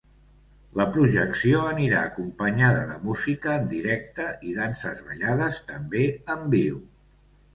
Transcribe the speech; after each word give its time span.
La 0.79 0.85
projecció 0.93 1.59
anirà 1.73 1.99
acompanyada 2.05 2.79
de 2.93 2.95
música 3.03 3.53
en 3.63 3.69
directe 3.73 4.25
i 4.49 4.55
danses 4.61 5.03
ballades 5.11 5.63
també 5.69 6.05
en 6.37 6.45
viu. 6.55 6.81